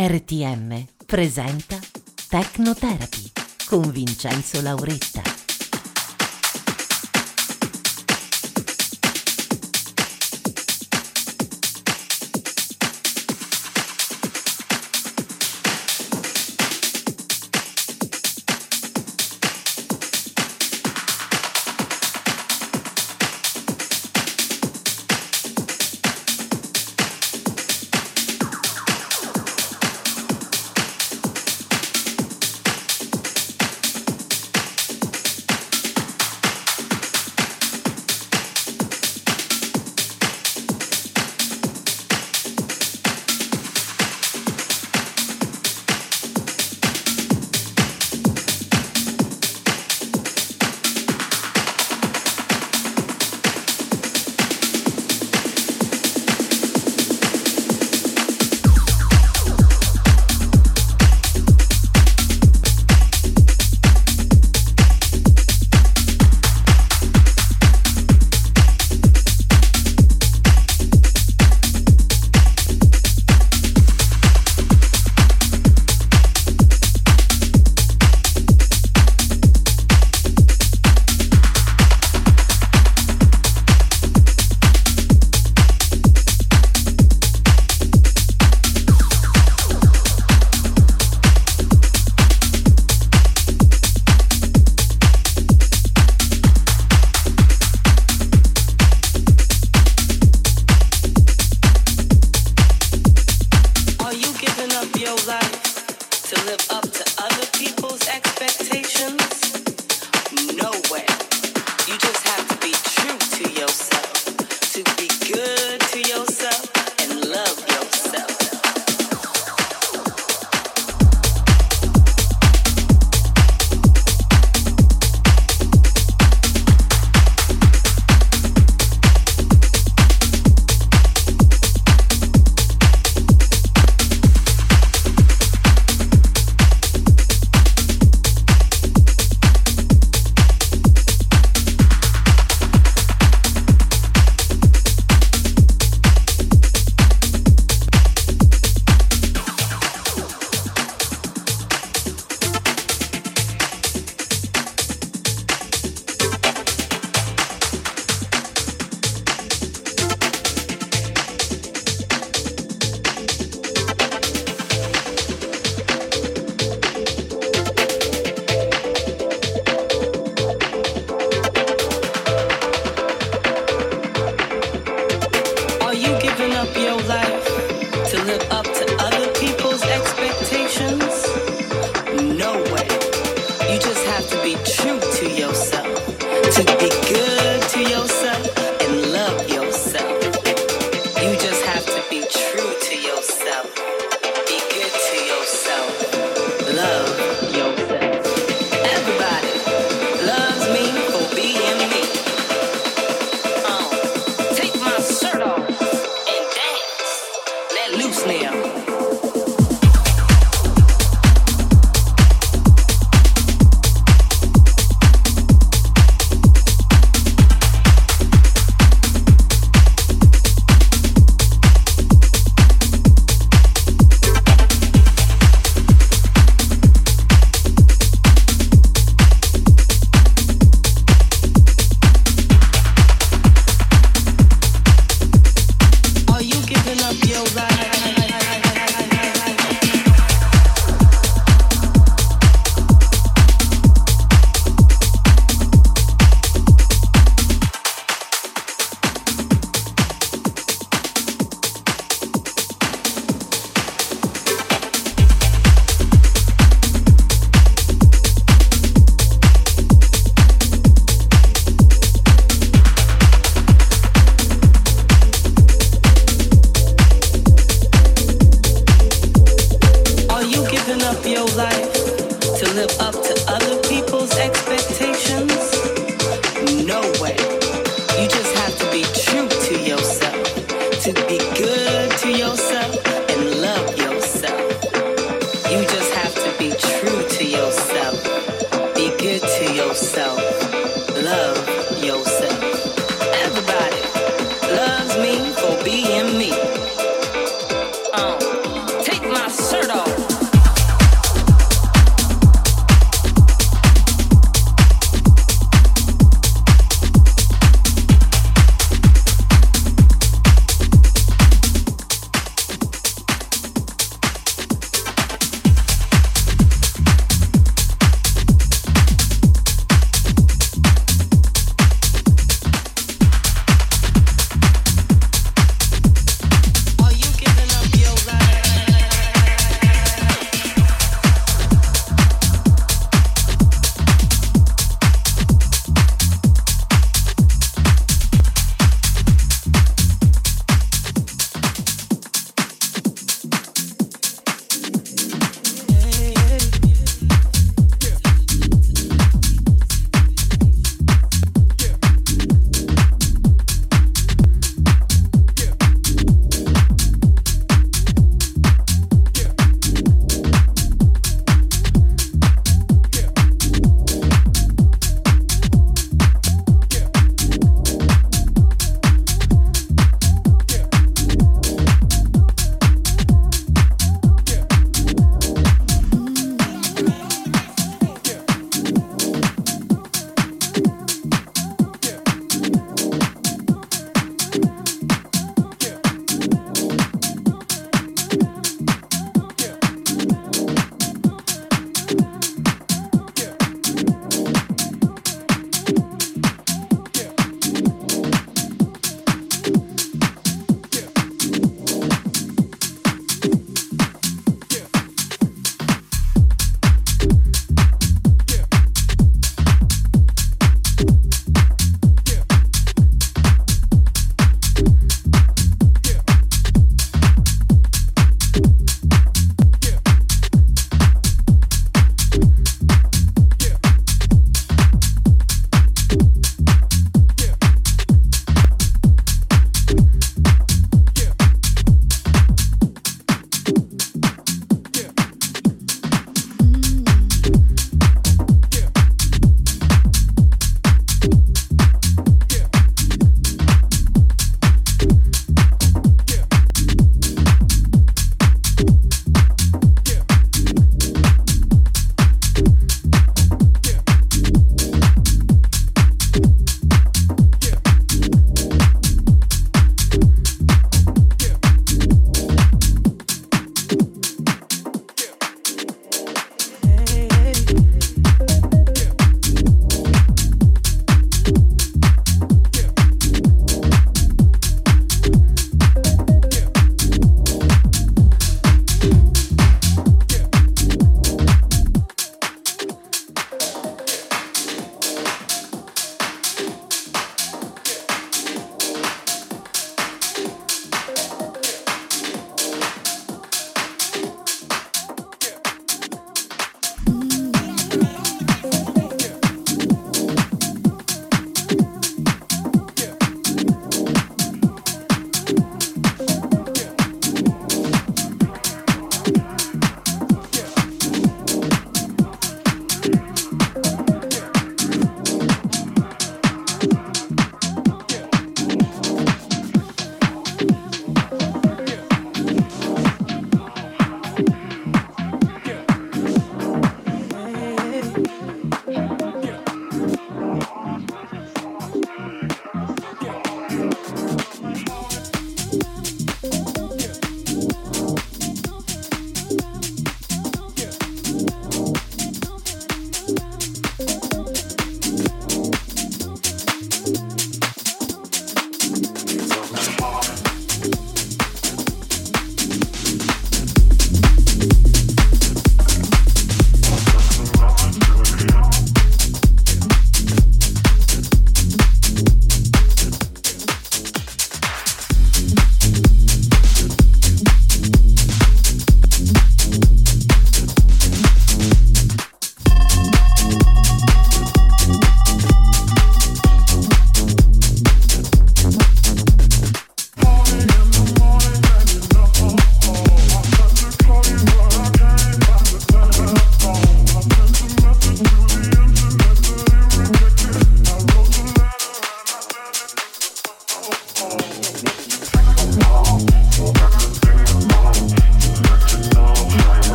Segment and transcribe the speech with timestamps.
[0.00, 1.76] RTM presenta
[2.28, 3.32] Tecnoterapy
[3.66, 5.27] con Vincenzo Lauretta.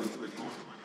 [0.00, 0.77] Thank you.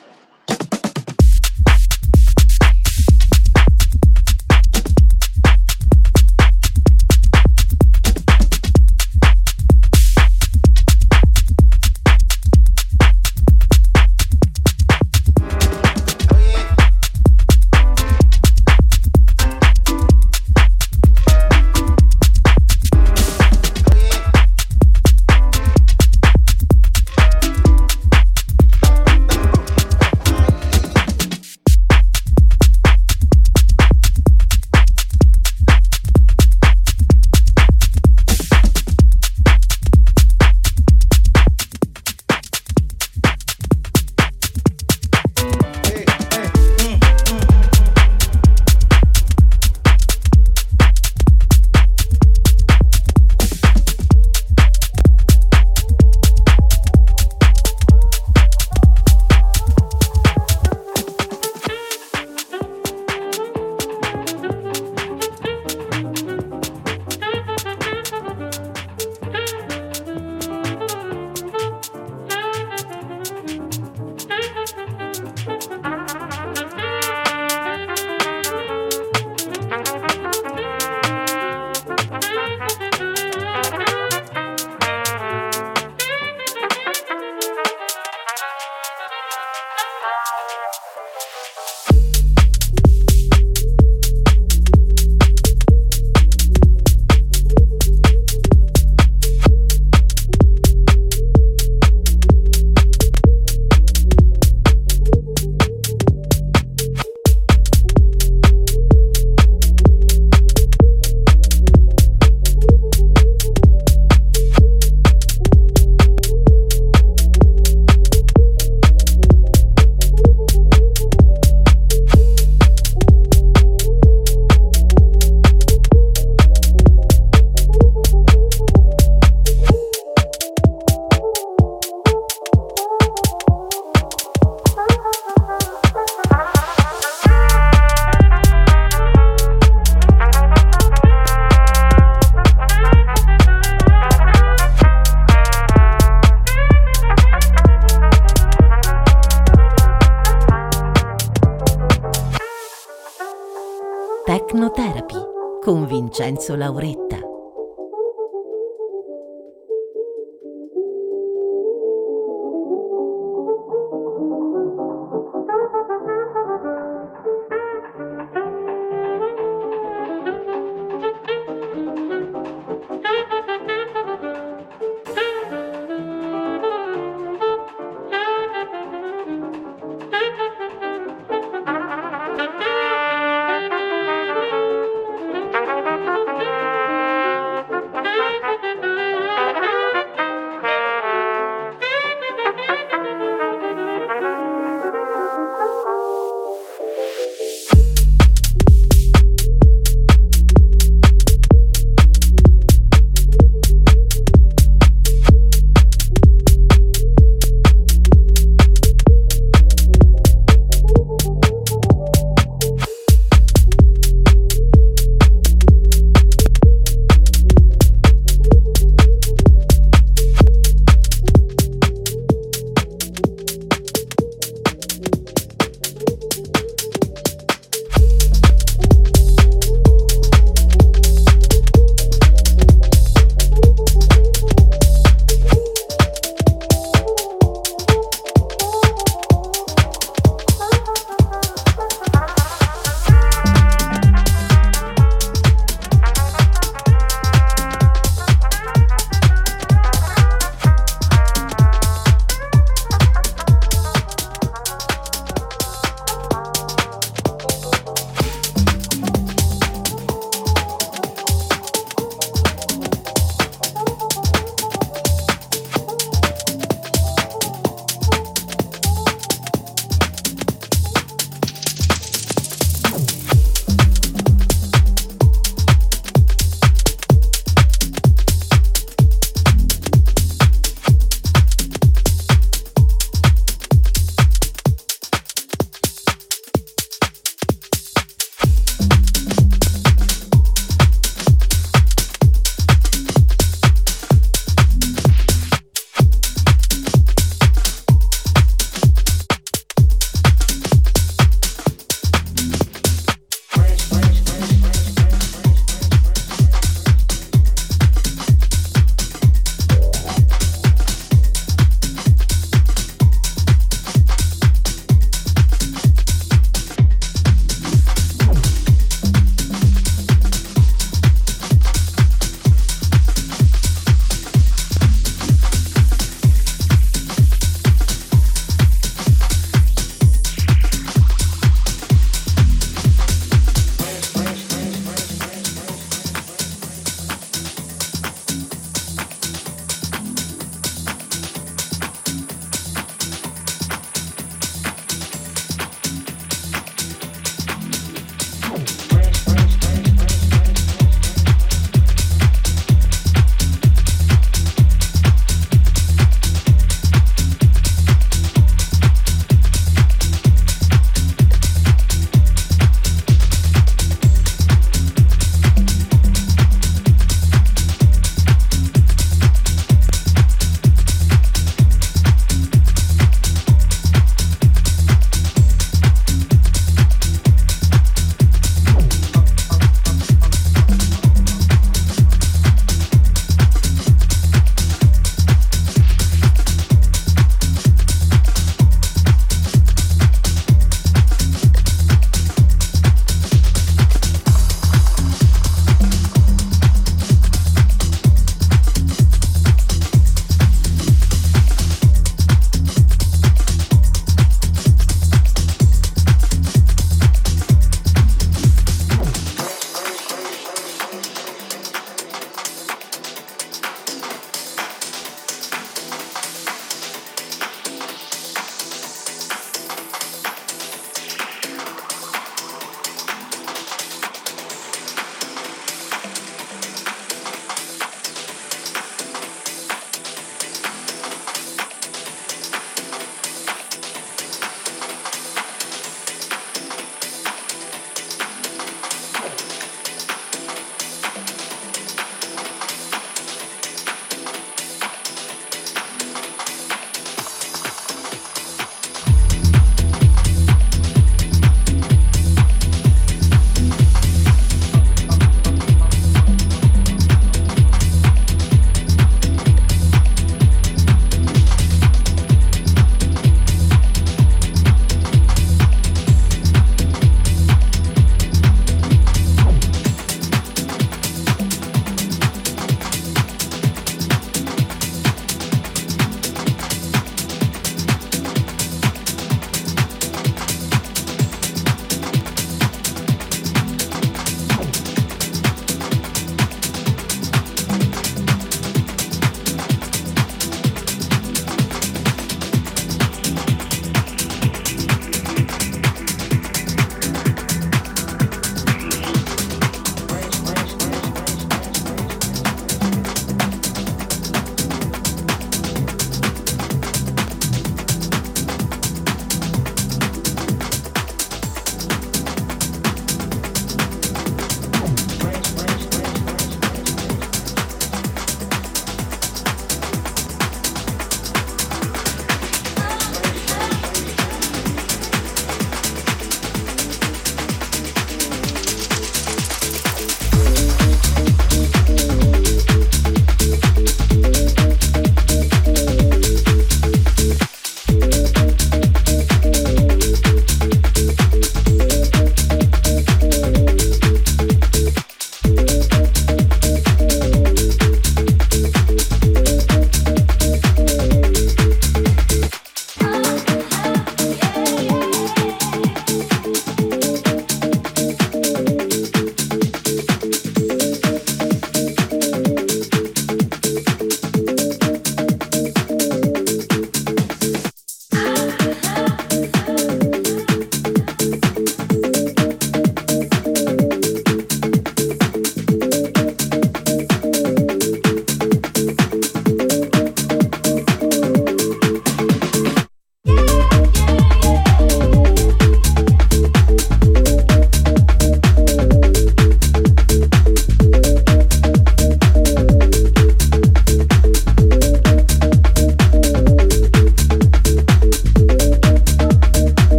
[156.52, 157.03] Lorenzo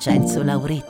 [0.00, 0.89] Vincenzo Lauretta.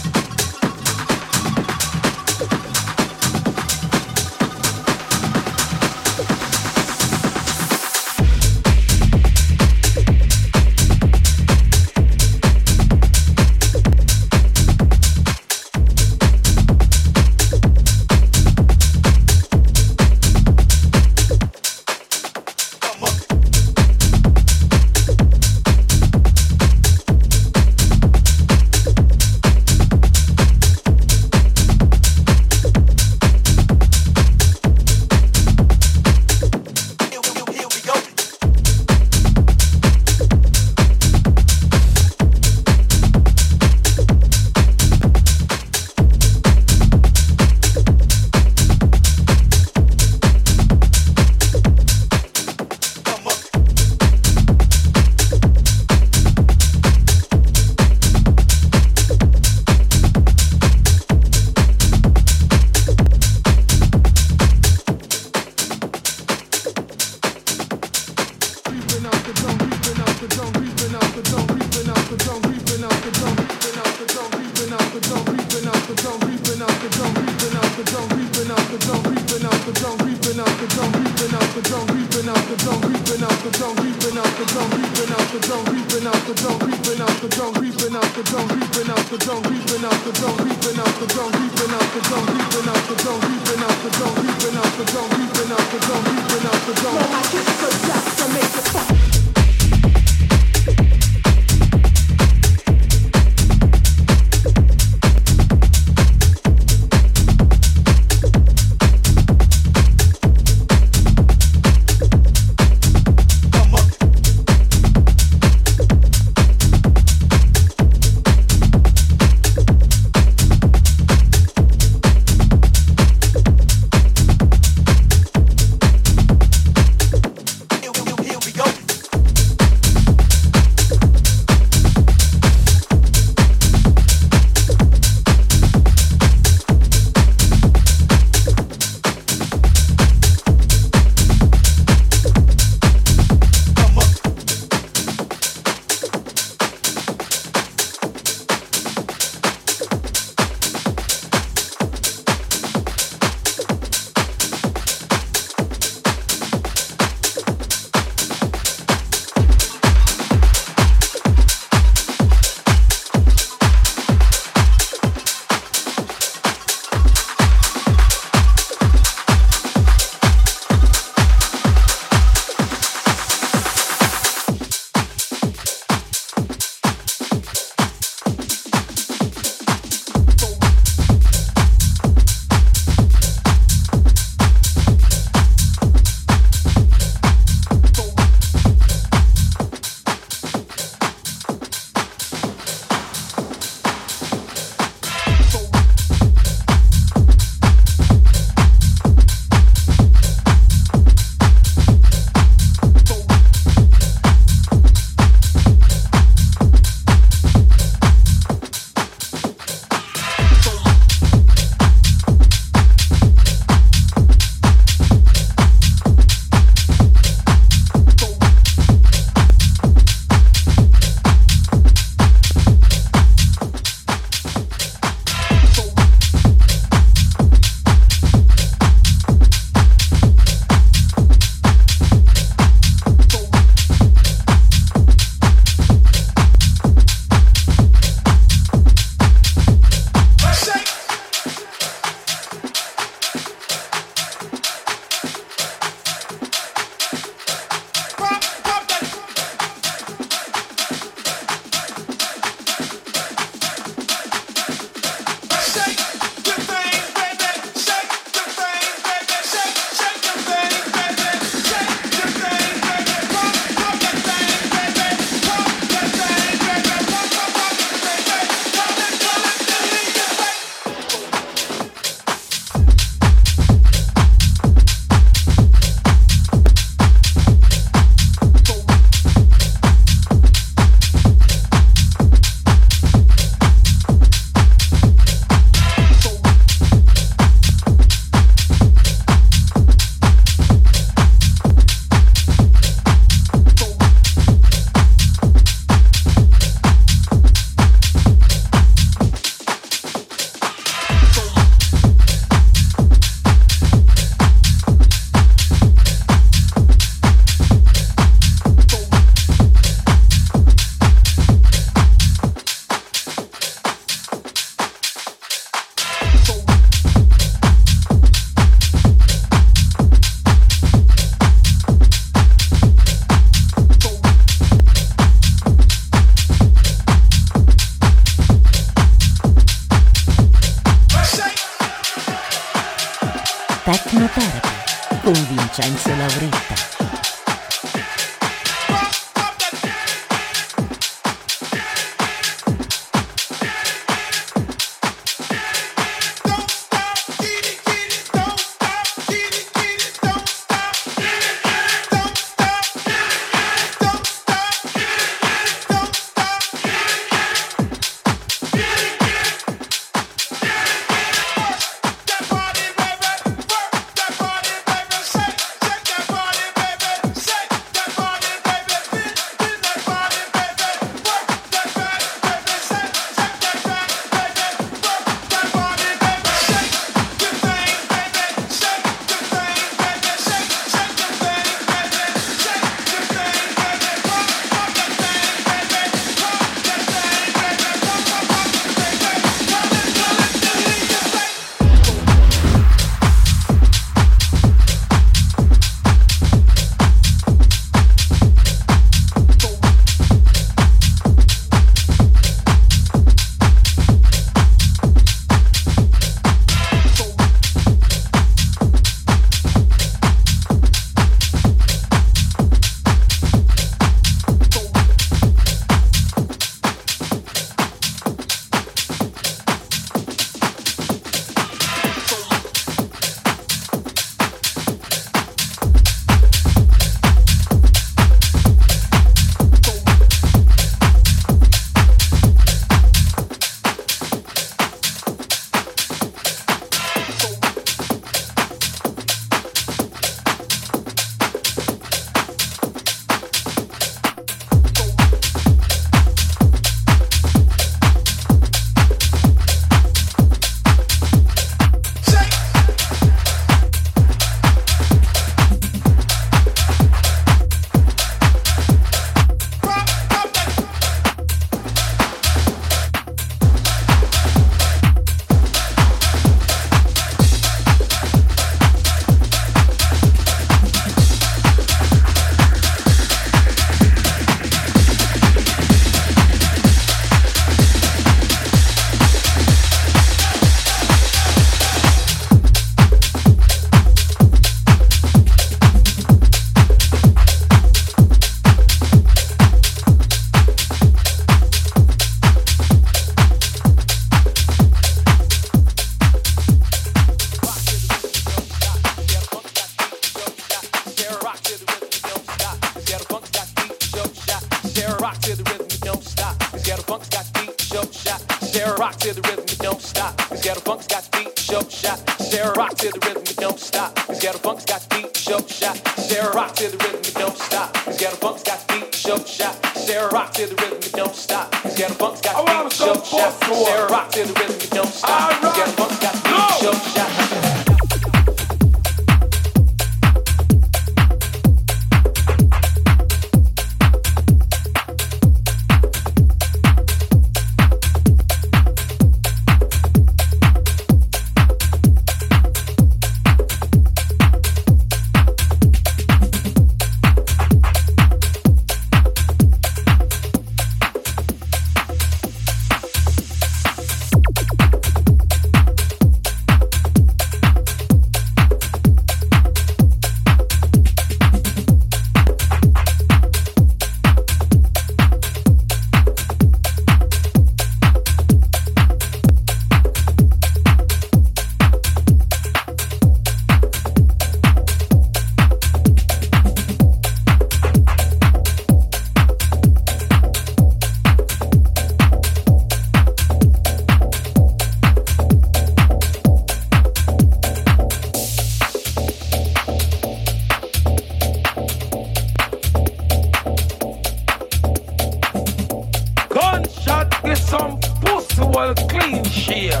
[598.72, 600.00] one clean shave.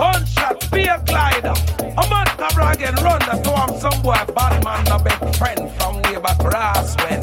[0.00, 1.54] Gunshot, be a glider.
[1.96, 5.36] A man come rag and run that to him some boy, bad man, A big
[5.36, 7.22] friend from way back grass when.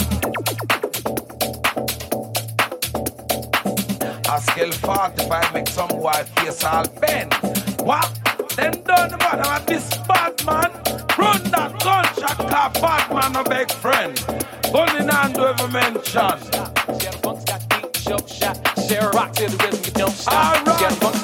[4.33, 7.31] A skill 45 make some boy face all bend.
[7.87, 8.09] What?
[8.55, 10.71] Them done the bottom of this bad man.
[11.17, 14.15] Run that gunshot, car bad man, A big friend.
[14.73, 16.71] Gun in hand, do ever mention
[19.23, 20.67] rock to the rhythm you don't stop.
[20.67, 21.22] All right.